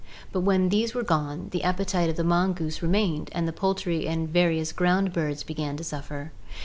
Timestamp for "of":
2.09-2.15